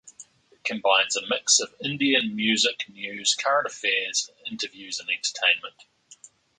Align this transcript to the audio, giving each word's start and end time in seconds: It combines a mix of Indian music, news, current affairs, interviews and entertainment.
It 0.51 0.63
combines 0.63 1.15
a 1.15 1.27
mix 1.27 1.59
of 1.59 1.75
Indian 1.79 2.35
music, 2.35 2.89
news, 2.89 3.35
current 3.35 3.67
affairs, 3.67 4.31
interviews 4.49 4.99
and 4.99 5.07
entertainment. 5.11 5.83